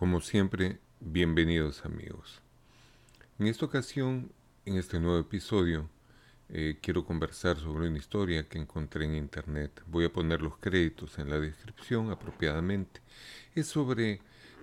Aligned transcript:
Como 0.00 0.22
siempre, 0.22 0.78
bienvenidos 1.00 1.84
amigos. 1.84 2.40
En 3.38 3.48
esta 3.48 3.66
ocasión, 3.66 4.32
en 4.64 4.78
este 4.78 4.98
nuevo 4.98 5.18
episodio, 5.18 5.90
eh, 6.48 6.78
quiero 6.80 7.04
conversar 7.04 7.58
sobre 7.58 7.88
una 7.88 7.98
historia 7.98 8.48
que 8.48 8.56
encontré 8.56 9.04
en 9.04 9.14
internet. 9.14 9.82
Voy 9.86 10.06
a 10.06 10.10
poner 10.10 10.40
los 10.40 10.56
créditos 10.56 11.18
en 11.18 11.28
la 11.28 11.38
descripción 11.38 12.10
apropiadamente. 12.10 13.02
Es 13.54 13.66
sobre 13.66 14.22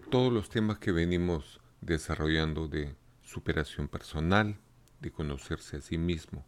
todos 0.09 0.33
los 0.33 0.49
temas 0.49 0.79
que 0.79 0.91
venimos 0.91 1.59
desarrollando 1.81 2.67
de 2.67 2.95
superación 3.23 3.87
personal, 3.87 4.57
de 5.01 5.11
conocerse 5.11 5.77
a 5.77 5.81
sí 5.81 5.99
mismo. 5.99 6.47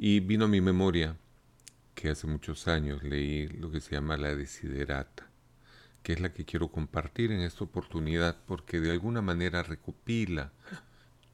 Y 0.00 0.18
vino 0.18 0.46
a 0.46 0.48
mi 0.48 0.60
memoria 0.60 1.16
que 1.94 2.10
hace 2.10 2.26
muchos 2.26 2.66
años 2.66 3.04
leí 3.04 3.46
lo 3.46 3.70
que 3.70 3.80
se 3.80 3.92
llama 3.92 4.16
la 4.16 4.34
desiderata 4.34 5.30
que 6.06 6.12
es 6.12 6.20
la 6.20 6.32
que 6.32 6.44
quiero 6.44 6.68
compartir 6.68 7.32
en 7.32 7.40
esta 7.40 7.64
oportunidad 7.64 8.36
porque 8.46 8.78
de 8.78 8.92
alguna 8.92 9.22
manera 9.22 9.64
recopila 9.64 10.52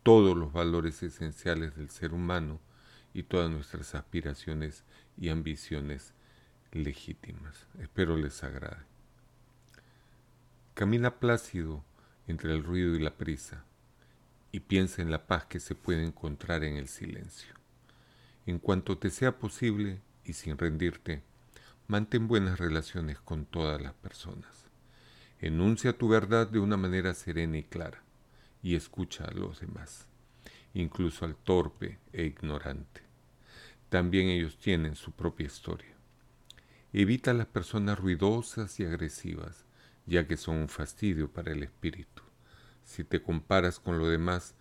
todos 0.02 0.34
los 0.34 0.50
valores 0.50 1.02
esenciales 1.02 1.76
del 1.76 1.90
ser 1.90 2.14
humano 2.14 2.58
y 3.12 3.24
todas 3.24 3.50
nuestras 3.50 3.94
aspiraciones 3.94 4.84
y 5.18 5.28
ambiciones 5.28 6.14
legítimas. 6.70 7.66
Espero 7.80 8.16
les 8.16 8.42
agrade. 8.44 8.80
Camina 10.72 11.18
plácido 11.18 11.84
entre 12.26 12.52
el 12.52 12.64
ruido 12.64 12.96
y 12.96 12.98
la 12.98 13.18
prisa 13.18 13.66
y 14.52 14.60
piensa 14.60 15.02
en 15.02 15.10
la 15.10 15.26
paz 15.26 15.44
que 15.44 15.60
se 15.60 15.74
puede 15.74 16.02
encontrar 16.02 16.64
en 16.64 16.78
el 16.78 16.88
silencio. 16.88 17.52
En 18.46 18.58
cuanto 18.58 18.96
te 18.96 19.10
sea 19.10 19.38
posible 19.38 20.00
y 20.24 20.32
sin 20.32 20.56
rendirte, 20.56 21.22
mantén 21.92 22.26
buenas 22.26 22.58
relaciones 22.58 23.20
con 23.20 23.44
todas 23.44 23.78
las 23.82 23.92
personas. 23.92 24.70
Enuncia 25.40 25.92
tu 25.92 26.08
verdad 26.08 26.48
de 26.48 26.58
una 26.58 26.78
manera 26.78 27.12
serena 27.12 27.58
y 27.58 27.64
clara 27.64 28.02
y 28.62 28.76
escucha 28.76 29.24
a 29.26 29.30
los 29.32 29.60
demás, 29.60 30.06
incluso 30.72 31.26
al 31.26 31.36
torpe 31.36 31.98
e 32.14 32.24
ignorante. 32.24 33.02
También 33.90 34.28
ellos 34.28 34.56
tienen 34.56 34.96
su 34.96 35.12
propia 35.12 35.44
historia. 35.44 35.94
Evita 36.94 37.32
a 37.32 37.34
las 37.34 37.48
personas 37.48 37.98
ruidosas 37.98 38.80
y 38.80 38.86
agresivas, 38.86 39.66
ya 40.06 40.26
que 40.26 40.38
son 40.38 40.56
un 40.56 40.68
fastidio 40.70 41.30
para 41.30 41.52
el 41.52 41.62
espíritu. 41.62 42.22
Si 42.84 43.04
te 43.04 43.20
comparas 43.20 43.78
con 43.78 43.98
lo 43.98 44.08
demás, 44.08 44.54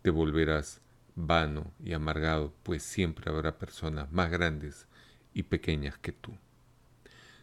te 0.00 0.08
volverás 0.08 0.80
vano 1.16 1.70
y 1.84 1.92
amargado, 1.92 2.54
pues 2.62 2.82
siempre 2.82 3.30
habrá 3.30 3.58
personas 3.58 4.10
más 4.10 4.30
grandes 4.30 4.86
y 5.34 5.42
pequeñas 5.42 5.98
que 5.98 6.12
tú. 6.12 6.38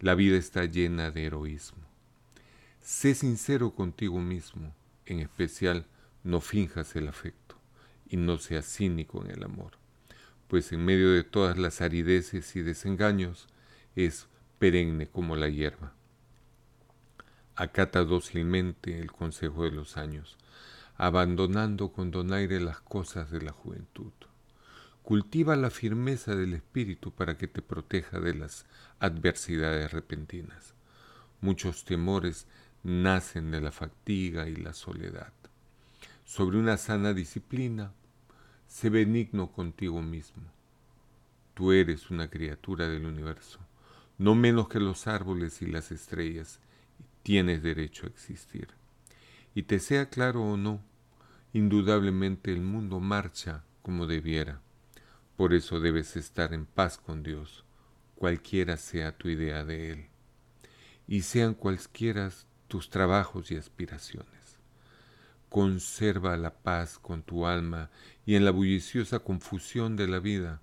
la 0.00 0.14
vida 0.14 0.36
está 0.36 0.64
llena 0.64 1.10
de 1.10 1.24
heroísmo. 1.24 1.82
Sé 2.82 3.14
sincero 3.14 3.70
contigo 3.72 4.20
mismo, 4.20 4.74
en 5.06 5.20
especial 5.20 5.86
no 6.22 6.40
finjas 6.40 6.94
el 6.96 7.08
afecto 7.08 7.56
y 8.08 8.16
no 8.16 8.38
seas 8.38 8.66
cínico 8.66 9.24
en 9.24 9.30
el 9.30 9.42
amor, 9.42 9.72
pues 10.48 10.72
en 10.72 10.84
medio 10.84 11.12
de 11.12 11.24
todas 11.24 11.56
las 11.56 11.80
arideces 11.80 12.54
y 12.56 12.62
desengaños 12.62 13.48
es 13.94 14.28
perenne 14.58 15.08
como 15.08 15.34
la 15.34 15.48
hierba. 15.48 15.94
Acata 17.54 18.04
dócilmente 18.04 19.00
el 19.00 19.10
consejo 19.10 19.64
de 19.64 19.70
los 19.70 19.96
años, 19.96 20.36
abandonando 20.96 21.90
con 21.90 22.10
donaire 22.10 22.60
las 22.60 22.80
cosas 22.80 23.30
de 23.30 23.40
la 23.40 23.52
juventud. 23.52 24.12
Cultiva 25.06 25.54
la 25.54 25.70
firmeza 25.70 26.34
del 26.34 26.52
espíritu 26.54 27.12
para 27.12 27.38
que 27.38 27.46
te 27.46 27.62
proteja 27.62 28.18
de 28.18 28.34
las 28.34 28.66
adversidades 28.98 29.92
repentinas. 29.92 30.74
Muchos 31.40 31.84
temores 31.84 32.48
nacen 32.82 33.52
de 33.52 33.60
la 33.60 33.70
fatiga 33.70 34.48
y 34.48 34.56
la 34.56 34.72
soledad. 34.72 35.32
Sobre 36.24 36.58
una 36.58 36.76
sana 36.76 37.14
disciplina, 37.14 37.92
sé 38.66 38.90
benigno 38.90 39.52
contigo 39.52 40.02
mismo. 40.02 40.42
Tú 41.54 41.70
eres 41.70 42.10
una 42.10 42.28
criatura 42.28 42.88
del 42.88 43.06
universo, 43.06 43.60
no 44.18 44.34
menos 44.34 44.68
que 44.68 44.80
los 44.80 45.06
árboles 45.06 45.62
y 45.62 45.66
las 45.66 45.92
estrellas, 45.92 46.58
y 46.98 47.04
tienes 47.22 47.62
derecho 47.62 48.06
a 48.06 48.10
existir. 48.10 48.70
Y 49.54 49.62
te 49.62 49.78
sea 49.78 50.10
claro 50.10 50.42
o 50.42 50.56
no, 50.56 50.80
indudablemente 51.52 52.52
el 52.52 52.62
mundo 52.62 52.98
marcha 52.98 53.62
como 53.82 54.08
debiera 54.08 54.65
por 55.36 55.52
eso 55.52 55.80
debes 55.80 56.16
estar 56.16 56.54
en 56.54 56.64
paz 56.64 56.96
con 56.96 57.22
Dios, 57.22 57.64
cualquiera 58.14 58.78
sea 58.78 59.16
tu 59.16 59.28
idea 59.28 59.64
de 59.64 59.92
Él, 59.92 60.06
y 61.06 61.22
sean 61.22 61.52
cualquiera 61.52 62.30
tus 62.68 62.88
trabajos 62.88 63.50
y 63.50 63.56
aspiraciones. 63.56 64.58
Conserva 65.50 66.36
la 66.38 66.54
paz 66.54 66.98
con 66.98 67.22
tu 67.22 67.46
alma 67.46 67.90
y 68.24 68.34
en 68.34 68.44
la 68.44 68.50
bulliciosa 68.50 69.18
confusión 69.18 69.94
de 69.94 70.08
la 70.08 70.20
vida, 70.20 70.62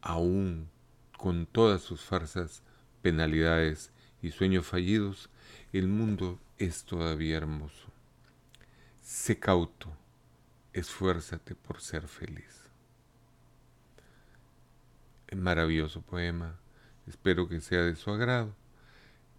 aún 0.00 0.70
con 1.18 1.46
todas 1.46 1.82
sus 1.82 2.00
farsas, 2.00 2.62
penalidades 3.02 3.92
y 4.22 4.30
sueños 4.30 4.66
fallidos, 4.66 5.30
el 5.72 5.88
mundo 5.88 6.38
es 6.58 6.84
todavía 6.84 7.36
hermoso. 7.36 7.88
Sé 9.02 9.38
cauto, 9.38 9.94
esfuérzate 10.72 11.54
por 11.54 11.80
ser 11.80 12.06
feliz 12.08 12.64
maravilloso 15.36 16.02
poema. 16.02 16.58
Espero 17.06 17.48
que 17.48 17.60
sea 17.60 17.82
de 17.82 17.96
su 17.96 18.10
agrado. 18.10 18.54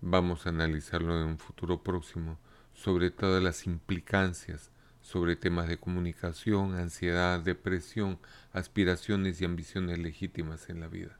Vamos 0.02 0.46
a 0.46 0.50
analizarlo 0.50 1.20
en 1.20 1.28
un 1.28 1.38
futuro 1.38 1.84
próximo 1.84 2.38
sobre 2.74 3.12
todas 3.12 3.42
las 3.42 3.66
implicancias 3.66 4.72
sobre 5.06 5.36
temas 5.36 5.68
de 5.68 5.78
comunicación, 5.78 6.74
ansiedad, 6.74 7.40
depresión, 7.40 8.18
aspiraciones 8.54 9.40
y 9.40 9.46
ambiciones 9.46 10.00
legítimas 10.00 10.68
en 10.70 10.80
la 10.80 10.88
vida. 10.88 11.20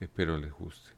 Espero 0.00 0.38
les 0.38 0.52
guste. 0.52 0.90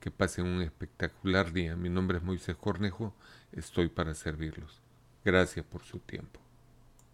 Que 0.00 0.10
pasen 0.10 0.46
un 0.46 0.62
espectacular 0.62 1.52
día. 1.52 1.76
Mi 1.76 1.90
nombre 1.90 2.16
es 2.16 2.24
Moisés 2.24 2.56
Cornejo. 2.56 3.14
Estoy 3.52 3.90
para 3.90 4.14
servirlos. 4.14 4.80
Gracias 5.22 5.66
por 5.66 5.82
su 5.82 5.98
tiempo. 5.98 6.40